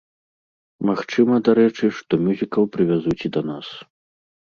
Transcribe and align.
Магчыма, 0.91 1.33
дарэчы, 1.51 1.85
што 2.01 2.13
мюзікл 2.25 2.63
прывязуць 2.79 3.19
і 3.27 3.35
да 3.37 3.41
нас. 3.55 3.67